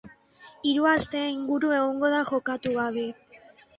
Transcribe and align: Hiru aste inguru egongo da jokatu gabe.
Hiru 0.69 0.87
aste 0.93 1.21
inguru 1.33 1.71
egongo 1.81 2.11
da 2.15 2.23
jokatu 2.31 2.77
gabe. 2.79 3.05